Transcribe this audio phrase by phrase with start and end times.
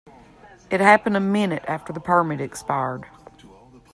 [0.71, 3.05] It happened a minute after the permit expired.